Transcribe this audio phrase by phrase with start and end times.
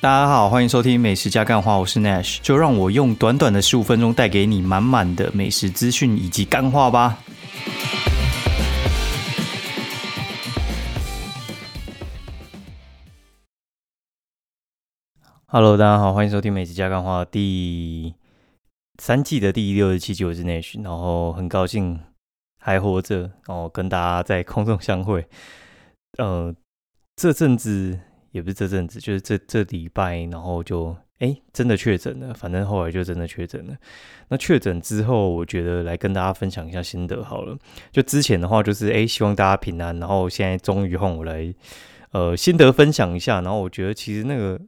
[0.00, 7.18] 大家好，欢迎收听美食加干话，我是 Nash，就让我用短短的十五分钟带给你满满的美食资讯以及干话吧。
[15.46, 18.14] Hello，大家好，欢迎收听美食加干话第
[19.02, 21.98] 三季的第六十七集，我是 Nash，然后很高兴
[22.60, 25.26] 还活着，然后跟大家在空中相会。
[26.18, 26.54] 呃，
[27.16, 27.98] 这阵子。
[28.30, 32.32] 也不是这阵子，就是这这礼拜，然后就哎，真的确诊了。
[32.34, 33.76] 反正后来就真的确诊了。
[34.28, 37.58] 那确诊之后，我觉得来跟大家分享一下心得好了。
[37.90, 39.98] 就之前的话，就是哎，希望大家平安。
[39.98, 41.54] 然后现在终于换我来，
[42.12, 43.40] 呃，心得分享一下。
[43.40, 44.60] 然后我觉得其实那个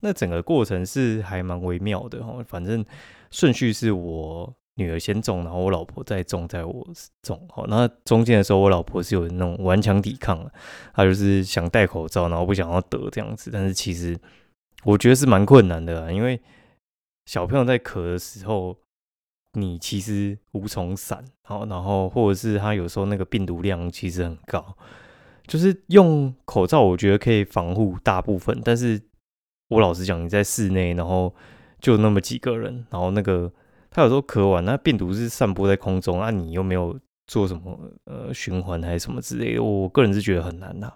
[0.00, 2.36] 那整个过程是还蛮微妙的哈。
[2.46, 2.84] 反正
[3.30, 4.54] 顺序是我。
[4.80, 6.86] 女儿先中，然后我老婆再中，在我
[7.22, 7.38] 中。
[7.50, 10.50] 好，那中间的时候，我老婆是有那种顽强抵抗的，
[10.94, 13.50] 她就是想戴口罩，然后不想要得这样子。
[13.52, 14.18] 但是其实
[14.84, 16.40] 我觉得是蛮困难的，因为
[17.26, 18.74] 小朋友在咳的时候，
[19.52, 21.22] 你其实无从散。
[21.42, 24.74] 好，然后或者是他有时候那个病毒量其实很高，
[25.46, 28.58] 就是用口罩，我觉得可以防护大部分。
[28.64, 28.98] 但是
[29.68, 31.34] 我老实讲，你在室内，然后
[31.80, 33.52] 就那么几个人，然后那个。
[33.90, 36.96] 他有时候咳完，那病毒是散播在空中，那你又没有
[37.26, 40.92] 做什么呃循环还是什么之类的，我个人是觉得很难呐。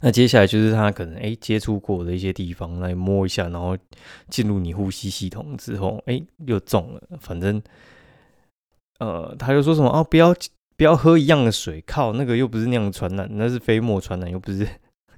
[0.00, 3.76] 那接下来就是他可能哎接触过的一些地方来摸一下，然后
[4.28, 7.02] 进入你呼吸系统之后，哎又中了。
[7.20, 7.62] 反正
[8.98, 10.34] 呃他就说什么哦不要
[10.76, 14.66] 不要喝一样的水，靠那个又不是那样传染，那是飞沫传染，又不是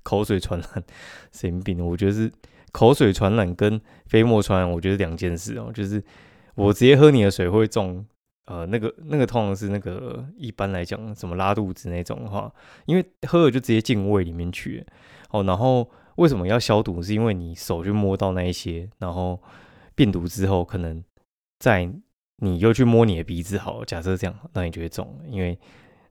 [0.02, 0.84] 口水传染，
[1.32, 1.86] 神病。
[1.86, 2.30] 我觉得是
[2.72, 6.02] 口水传染跟飞沫传染，我觉得两件事哦，就是。
[6.54, 8.04] 我直接喝你的水会中，
[8.46, 12.52] 呃，那个那个通常是那个一般来讲，什么拉肚子那种的话，
[12.86, 14.84] 因为喝了就直接进胃里面去，
[15.30, 17.00] 哦，然后为什么要消毒？
[17.02, 19.40] 是因为你手去摸到那一些，然后
[19.94, 21.02] 病毒之后，可能
[21.60, 21.88] 在
[22.38, 25.56] 你又去摸你的鼻子，好，假设这样，那你就会中，因为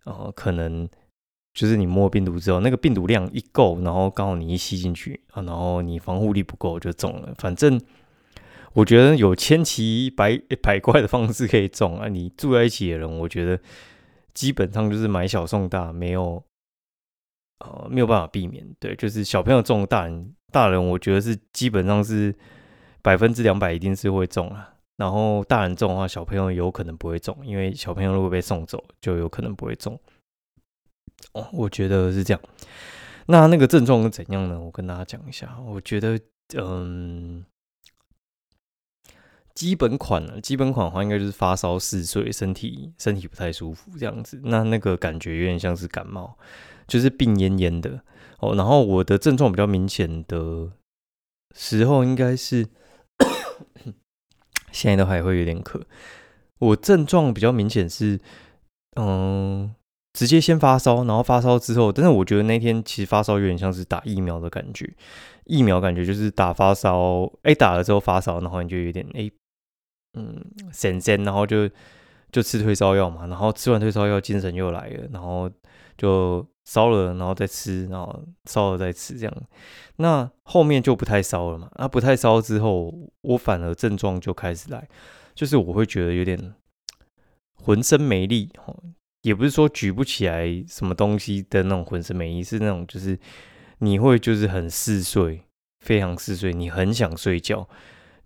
[0.05, 0.87] 呃，可能
[1.53, 7.79] 就是你摸病毒之后，那个病毒量一够，然后刚好你一吸进去啊，然后你防护力不够就中了，反正。
[8.73, 12.07] 我觉得有千奇百 百怪的方式可以中啊！
[12.07, 13.59] 你住在一起的人，我觉得
[14.33, 16.43] 基本上就是买小送大，没有
[17.59, 18.65] 呃没有办法避免。
[18.79, 22.33] 对，就是小朋友中，大人大人我觉得是基本上是
[23.01, 24.75] 百分之两百一定是会中啊。
[24.97, 29.99] 然后大人中的话，小朋友有可能不会中，因为小朋友如果被送走，就有可能不会中。
[31.33, 32.41] 哦，我觉得是这样。
[33.25, 34.59] 那那个症状是怎样呢？
[34.59, 35.57] 我跟大家讲一下。
[35.65, 36.19] 我觉得，
[36.55, 37.43] 嗯。
[39.59, 44.39] 基本款呢，基本款的话，应该就是发烧嗜睡，身体身体不太舒服这样子。
[44.45, 46.37] 那那个感觉有点像是感冒，
[46.87, 48.01] 就是病恹恹的
[48.39, 48.55] 哦。
[48.55, 50.71] 然后我的症状比较明显的
[51.53, 52.67] 时候，应该是
[54.71, 55.81] 现在都还会有点咳。
[56.59, 58.17] 我症状比较明显是，
[58.95, 59.75] 嗯，
[60.13, 64.89] 直接先发烧，然后发烧之后，但是我觉得那天其实发烧有点像是打疫苗的感觉。
[65.43, 69.29] 疫苗感觉就是打发烧，哎，打了之后发烧，然后你就有点哎。
[70.13, 70.43] 嗯，
[70.73, 71.69] 神仙，然后就
[72.31, 75.49] 就吃退烧药嘛，然后吃完退烧药，精神又来了，然后
[75.97, 79.33] 就烧了，然后再吃，然后烧了再吃，这样，
[79.97, 81.69] 那后面就不太烧了嘛。
[81.75, 84.87] 那不太烧之后，我反而症状就开始来，
[85.35, 86.53] 就是我会觉得有点
[87.55, 88.51] 浑身没力，
[89.21, 93.17] 也不是说举不起来什么东西的那种浑身没力，是那种就是
[93.79, 95.43] 你会就是很嗜睡，
[95.79, 97.67] 非常嗜睡，你很想睡觉。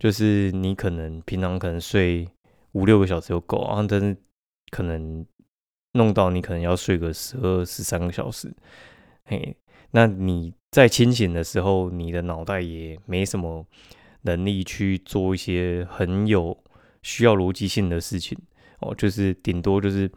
[0.04, 2.28] 就是你可能平常可能睡
[2.72, 4.14] 五六个小时就够，然后但是
[4.70, 5.24] 可能
[5.92, 8.54] 弄到你可能要睡个十二十三个小时，
[9.24, 9.56] 嘿，
[9.92, 13.64] 那你在清醒的时候，你的脑袋也没什么
[14.24, 16.54] 能力去做一些很有
[17.02, 18.36] 需要逻辑性的事情
[18.80, 20.10] 哦，就是顶多就是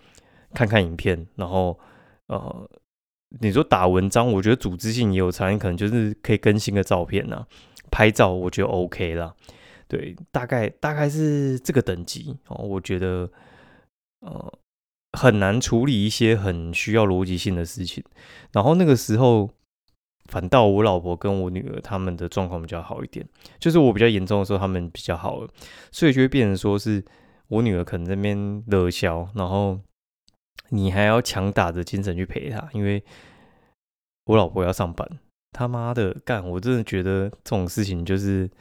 [0.53, 1.79] 看看影片，然后
[2.25, 2.69] 呃，
[3.39, 7.47] 你说打文章，我觉得组织性也有差，你可能就是可以更新个照片呐，
[7.89, 9.33] 拍照我觉得 OK 啦。
[9.89, 12.57] 对，大概大概是这个等级哦。
[12.57, 13.31] 我觉得，
[14.19, 14.59] 呃，
[15.13, 18.03] 很难处理一些很需要逻辑性的事情。
[18.51, 19.49] 然后那个时候，
[20.25, 23.25] 反倒我老婆跟我女儿他们的状况比较好一点。
[23.59, 25.49] 就是我比较严重的时候，他们比较好了，
[25.89, 27.01] 所以就会变成说是
[27.47, 29.79] 我女儿可能在那边热销，然后
[30.71, 33.01] 你还要强打着精神去陪她，因为
[34.25, 35.07] 我老婆要上班。
[35.53, 36.45] 他妈的干！
[36.45, 38.51] 我真的觉得这种事情就是。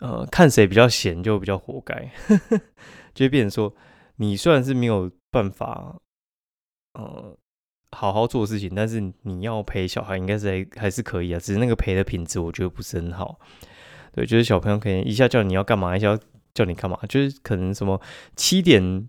[0.00, 2.10] 呃，看谁比较闲就比较活该，
[3.14, 3.74] 就会变成说，
[4.16, 5.96] 你虽然是没有办法，
[6.94, 7.36] 呃，
[7.90, 13.38] 好好做事情，但是你要陪小孩，应该是还还是可以啊，只是那个陪的品质，我觉得不是很好。
[14.12, 16.18] 对，就是小朋友可能一下叫你要干嘛，一下
[16.54, 18.00] 叫你干嘛，就是可能什么
[18.36, 19.08] 七点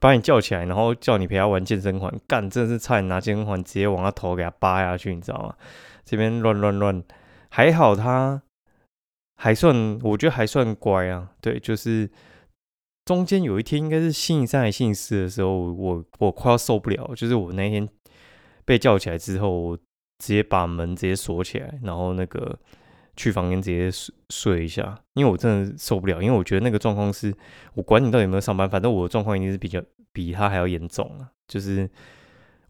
[0.00, 5.54] 把你叫起来，然后叫你陪他玩健身环，干，真的是差点拿健身环直接往他头给他扒下去，你知道吗？
[6.04, 7.02] 这边乱乱乱，
[7.48, 8.42] 还好他
[9.42, 11.32] 还算，我觉得还算乖啊。
[11.40, 12.08] 对，就是
[13.04, 17.88] 中间有一天应该是星期三还是星期四的时候，我我快要受不了，就是我那天
[18.64, 22.58] 被叫起来之后，我直接把门直接锁起来，然后那个。
[23.14, 23.90] 去房间直接
[24.30, 27.30] 睡一下，因为我真的受不了，因为我觉得那个状况是，
[27.74, 29.82] 我管你到底有没有上班，反正我的状况一定是比较
[30.14, 31.28] 比他还要严重啊。
[31.46, 31.86] 就是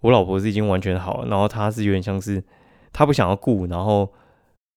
[0.00, 2.42] 我老婆是已经完全好了，然后他是有点像是
[2.92, 4.12] 他不想要顾，然后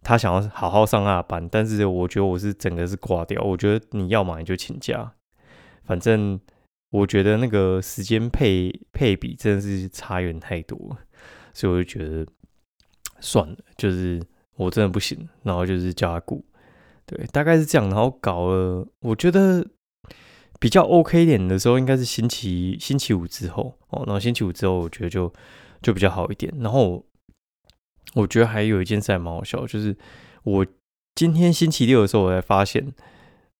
[0.06, 3.42] 他想要好好上他的班，但是我觉得我是整个是挂掉。
[3.42, 5.12] 我觉得你要嘛你就请假，
[5.84, 6.40] 反正
[6.92, 10.98] 我觉得那个时间配配比真的是差远太多，
[11.54, 12.26] 所以我就觉得
[13.20, 14.22] 算了，就是。
[14.58, 16.42] 我真的不行，然后就是叫他顾，
[17.06, 17.90] 对，大概是这样。
[17.90, 19.68] 然后搞了，我觉得
[20.62, 24.04] 比较 OK 一点的时候，应该是星期星期五之后哦。
[24.06, 25.30] 然后星期五之后，我觉得就
[25.82, 26.54] 就比较好一点。
[26.62, 27.06] 然后
[28.14, 29.96] 我觉得还有一件事还蛮好笑，就是
[30.44, 30.66] 我
[31.16, 32.94] 今天星期六的时候，我才发现，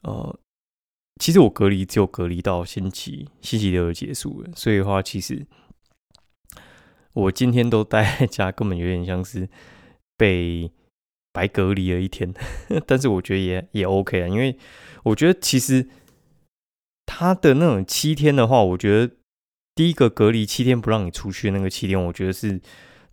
[0.04, 0.40] 呃，
[1.20, 4.50] 其实我隔离只有隔离到星期星期六就结束了。
[4.56, 5.46] 所以的话，其实
[7.14, 9.50] 我今天都待在家，根本有点像是
[10.16, 10.72] 被。
[11.36, 12.34] 白隔离了一天，
[12.88, 14.58] 但是我觉得也也 OK 啊，因为
[15.04, 15.90] 我觉得其实
[17.06, 19.14] 他的那种七天的话，我觉得
[19.76, 22.62] 第一个隔离七天不让你出去那个七天，我觉得是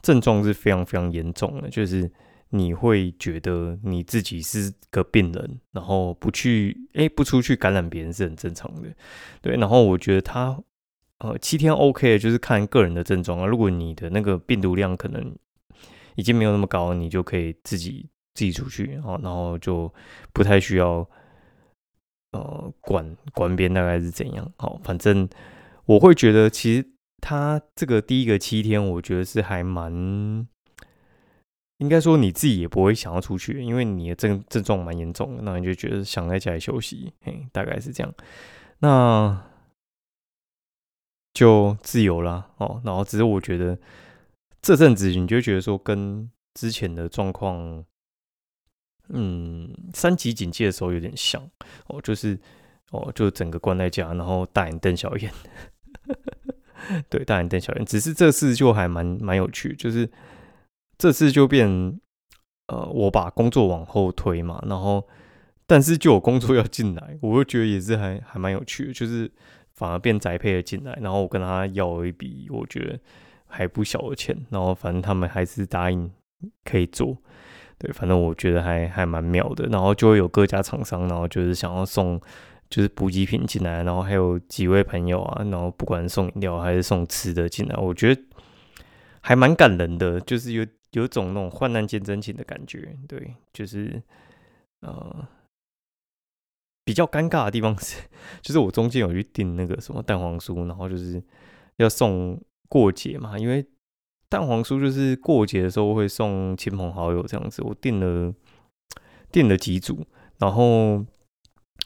[0.02, 2.10] 症状是非常非常严重的，就是
[2.50, 8.88] 你会觉得你自己是个病人，然后不去哎不出去感染别人是很正常的，
[9.40, 9.56] 对。
[9.56, 10.60] 然后我觉得他
[11.18, 15.34] 呃七天 OK 就是看个人的症状啊，如果你的那个病毒量可能
[16.16, 18.08] 已经没有那么高，你就可以自己。
[18.34, 19.92] 自己出去，啊然后就
[20.32, 21.06] 不太需要，
[22.30, 24.50] 呃，管管边大概是怎样。
[24.56, 25.28] 好，反正
[25.84, 26.91] 我会觉得，其实
[27.22, 29.90] 他这个第一个七天，我觉得是还蛮，
[31.78, 38.14] 应该说你自己也不会想要出去，因为你的症症状蛮严重的，那你就觉得想在家里休息，嘿，大概是这样。
[38.80, 39.42] 那
[41.32, 42.82] 就自由了哦。
[42.84, 43.78] 然后只是我觉得
[44.60, 47.84] 这阵子你就觉得说跟之前的状况。
[49.14, 51.42] 嗯，三级警戒的时候有点像
[51.88, 52.38] 哦，就是
[52.92, 55.30] 哦，就整个关在家，然后大眼瞪小眼，
[57.08, 57.84] 对，大眼瞪小眼。
[57.84, 60.08] 只是这次就还蛮蛮有趣，就是
[60.98, 62.00] 这次就变
[62.68, 65.06] 呃，我把工作往后推嘛，然后
[65.66, 69.30] 但是就有工作要进来，我就觉得也是还还蛮有趣的，就是
[69.74, 72.98] 反而变宅配的进来，然后我跟他要了一笔我觉得
[73.46, 76.10] 还不小的钱，然后反正他们还是答应
[76.64, 77.16] 可以做。
[77.78, 82.20] 对，反正我觉得还还蛮妙的，然后就会有各家厂商，然后就是想要送
[82.72, 88.22] 就是补给品进来，然后还有几位朋友啊，然后不管送饮料还是送吃的进来，我觉得
[89.20, 92.96] 还蛮感人的，就是有有种那种患难见真情的感觉。
[93.06, 94.02] 对，就是
[94.80, 95.28] 呃
[96.82, 98.00] 比较尴尬的地方是，
[98.40, 101.22] 就是我中间有去订那个什么蛋黄酥，然后就是
[101.76, 103.66] 要送过节嘛，因为。
[104.32, 108.32] 蛋黄酥就是过节的时候会送亲朋好友这样子，我订了
[109.30, 110.06] 订了几组，
[110.38, 111.04] 然后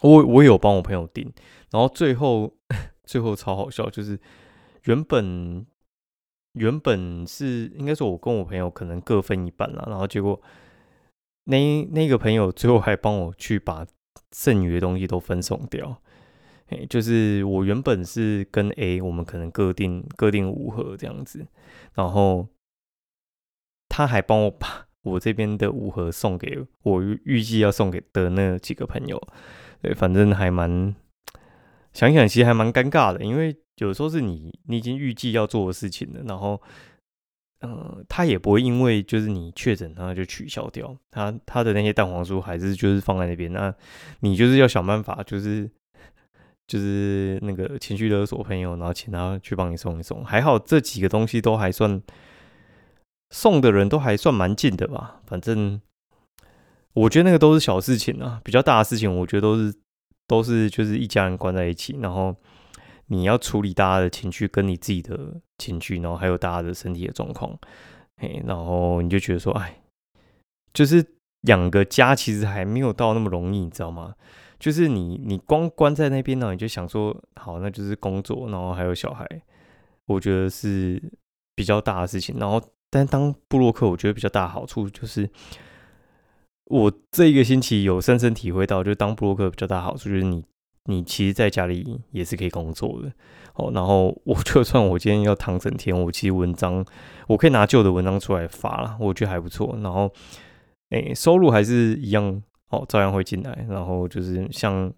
[0.03, 1.33] 我我有帮我朋友订，
[1.71, 2.57] 然后最后
[3.05, 4.19] 最后超好笑，就是
[4.85, 5.67] 原本
[6.53, 10.41] 原本是应该说我跟我朋友可能各分一半了，然后结果
[11.45, 13.87] 那那个朋友最后还帮我去把
[14.33, 16.03] 剩余的东西都分送掉，
[16.69, 21.47] 哎，就是我原本是跟 A 我们可能各订各订五盒这样子。
[21.95, 22.49] 然后
[23.89, 29.21] 他还帮我把我这边的五盒送给我预计要送给的那几个朋友，
[29.87, 30.93] 对，反正还蛮
[31.93, 36.61] 想想，其实还蛮尴尬的，因为有时候是你你已经预计要做的事情了，然后，
[37.61, 43.73] 呃，他也不会因为就是你确诊然后就取消掉他他的那些蛋黄酥，还是就是放在那边，那
[44.23, 45.71] 你就是要想办法，就是
[46.67, 50.25] 就是那个情绪勒索朋友，然后请他去帮你送一送。
[50.25, 52.03] 还好这几个东西都还算。
[53.31, 55.81] 送的人都还算蛮近的吧，反正
[56.97, 59.75] 我觉得那个都是小事情啊，比较大的事情，我觉得都是
[60.27, 62.35] 都是就是一家人关在一起，然后
[63.07, 67.57] 你要处理大家的情绪，跟你自己的情绪，然后还有大家的身体的状况，
[68.17, 69.81] 嘿，然后你就觉得说，哎，
[70.73, 71.05] 就是
[71.43, 74.15] 养个家其实还没有到那么容易，你知道吗？
[74.59, 79.27] 就是你你光关在那边呢，你就想说，好，那就是工作，然后还有小孩，
[80.07, 81.03] 我觉得是。
[81.59, 82.37] 比较大的事情。
[82.39, 82.61] 然后，
[82.91, 85.27] 但当布洛克，我觉得比较大的好处就是，
[86.67, 90.45] 我这一个星期有深深体会到，就当布洛克比较大好处就是你，
[90.85, 93.13] 你其实在家里也是可以工作的
[93.55, 93.71] 哦。
[93.75, 96.85] 然后，我就算我今天要躺整天，我其实文章
[97.27, 99.79] 我可以拿旧的文章出来发了，我觉得还不错。
[99.83, 100.13] 然后，
[100.91, 103.67] 哎，收入还是一样哦，照样会进来。
[103.69, 104.93] 然后就是像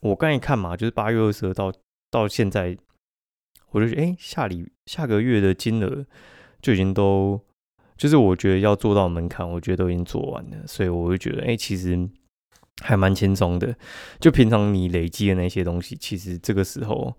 [0.00, 1.72] 我刚一看嘛，就是八月二十二到
[2.10, 2.76] 到现在。
[3.72, 6.04] 我就觉得，哎，下里下个月的金额
[6.60, 7.40] 就已经都，
[8.00, 12.08] 就是我觉得要做到门槛，我觉得都已经做完了，所以我会觉得，哎，其实
[12.80, 13.76] 还蛮轻松的。
[14.18, 17.14] 就平常你累积的那些东西，其实这个时候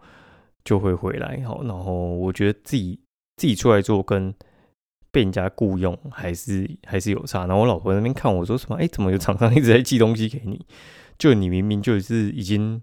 [0.66, 1.40] 就会回来。
[1.46, 3.00] 好，然后我觉得自己
[3.38, 4.34] 自己出来做，跟
[5.12, 7.46] 被人家雇佣还是还是有差。
[7.46, 10.66] 然后我老婆那边看我说什么，哎，怎么有厂商一直在寄东西给你？
[11.20, 12.82] 就你明明就是已经。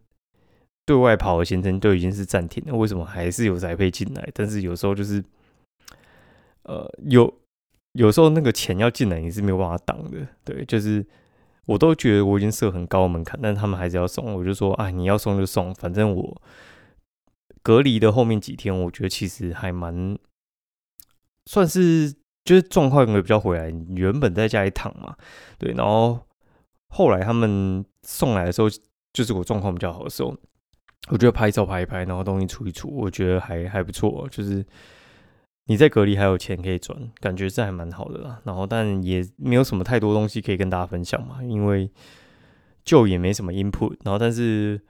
[0.87, 4.27] 对外跑的行程都已经是暂停了，为什么还是有宅配进来？
[4.33, 5.23] 但是有时候就是，
[6.63, 7.31] 呃，有
[7.99, 10.25] 有时候那个钱要进来，你是没有办法挡的。
[10.45, 11.05] 对，就是
[11.67, 14.35] 我都觉得我已经设很高门槛，但他们还是要送。
[14.35, 16.43] 我就说，哎，你要送就送，反正我
[17.61, 20.17] 隔离的后面几天，我觉得其实还蛮
[21.47, 22.15] 算是
[22.45, 23.69] 就是状况会比较回来。
[23.97, 25.17] 原本在家里躺嘛，
[25.59, 26.21] 对，然后
[26.89, 28.69] 后来他们送来的时候，
[29.13, 30.37] 就是我状况比较好的时候。
[31.11, 34.29] 我觉得拍照拍一拍，然后东西出一出，我觉得还还不错。
[34.31, 34.63] 就是
[35.69, 38.43] 你在隔离还有钱可以赚，感觉这还蛮好的啦。
[38.45, 41.91] 然后但也没有什么太多东西可以跟大家分享嘛，因为
[42.85, 43.97] 就也没什么 input。
[44.05, 44.81] 然后但是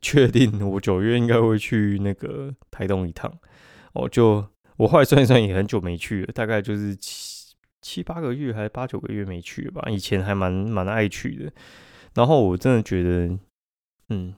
[0.00, 3.32] 确定我九月应该会去那个台东一趟。
[3.92, 4.46] 哦，就
[4.76, 9.90] 我后来算一算也很久没去了，大概就是七七八个月还是八九个月没去了吧。
[9.90, 11.52] 以前还蛮蛮爱去的。
[12.14, 13.38] 然后我真的觉得，
[14.08, 14.34] 嗯。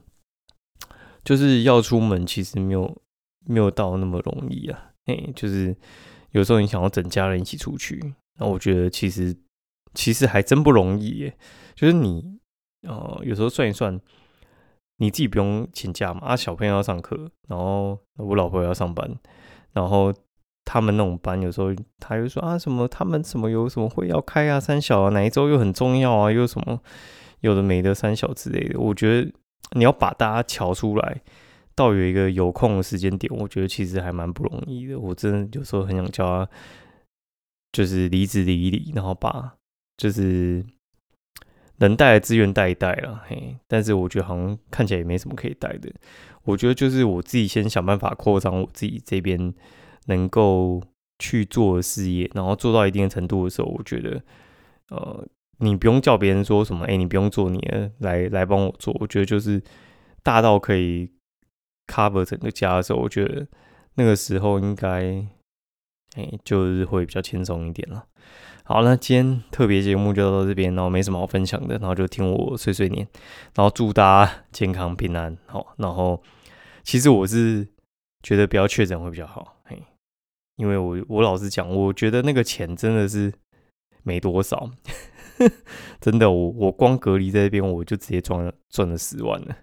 [1.23, 3.01] 就是要出门，其实没有
[3.47, 4.91] 没有到那么容易啊。
[5.05, 5.75] 哎，就是
[6.31, 9.35] 有时候你想要整家人一起出去，那我觉得其实
[9.93, 11.37] 其实还真不容易耶。
[11.75, 12.39] 就是你
[12.87, 13.99] 呃，有时候算一算，
[14.97, 19.09] 你自己不用请假嘛，啊，小朋友要上课，然后我老婆要上班，
[19.73, 20.13] 然后
[20.63, 26.81] 他们那种班有时候他又说啊什么，他们什么有什么会要开啊，三小啊，哪一周又很重要啊，又什么
[27.41, 29.31] 有的没的三小之类的，我觉得。
[29.71, 31.21] 你要把大家瞧出来，
[31.75, 34.99] 到有一个有空的时间点，我觉得其实还蛮不容易的。
[34.99, 36.51] 我真的有时候很想叫他，
[37.71, 39.55] 就是离职离一离，然后把
[39.97, 40.65] 就是
[41.77, 43.21] 能带的资源带一带了。
[43.27, 45.91] 嘿，但是我觉得好像看起来也没什么可以带的。
[46.43, 49.53] 我觉得就是我自己先想办法扩张我自己这边
[50.05, 50.81] 能够
[51.19, 54.23] 去做的事业，然后做到一定的程度的时候，我觉得
[54.89, 55.27] 呃。
[55.59, 57.65] 你不用叫别人说什么，哎，你不用做，你
[57.99, 58.93] 来来帮我做。
[58.99, 59.63] 我觉得就是
[60.21, 61.09] 大到可以
[61.87, 63.47] cover 整个家的时候，我觉得
[63.95, 65.25] 那个时候应该，
[66.15, 68.05] 哎，就是会比较轻松一点了。
[68.63, 73.07] 好，那今天特别节目就到这边，然后没什么好分享的，然后就听我碎碎念，
[73.53, 75.37] 然后祝大家健康平安。
[75.45, 76.21] 好，然后
[76.83, 77.67] 其实我是
[78.23, 79.83] 觉得不要确诊会比较好，嘿，
[80.55, 83.31] 因为我我老实讲，我觉得那个钱真的是
[84.01, 84.69] 没多少。
[85.99, 89.55] 真的，我我光隔离在这边，我就直接赚了赚了十万了。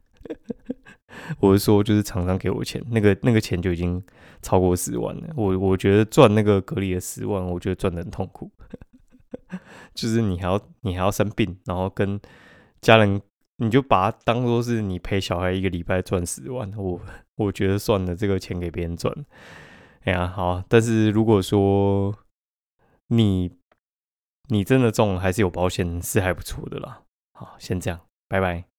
[1.38, 4.02] 我是说，就是厂商给我钱，那个那个钱就已经
[4.42, 5.32] 超过十万了。
[5.36, 8.50] 我我觉得赚那个隔离的十万，我觉得赚的很痛苦。
[9.94, 12.20] 就是你还要你还要生病，然后跟
[12.80, 13.20] 家人，
[13.56, 16.72] 你就把它当做是你陪小孩一个礼拜赚十万。
[16.76, 17.00] 我
[17.36, 19.14] 我觉得算了，这个钱给别人赚。
[20.04, 22.14] 哎呀，好，但是如果说
[23.08, 23.52] 你。
[24.48, 27.02] 你真的中还是有保险是还不错的啦。
[27.32, 28.71] 好，先这样，拜拜。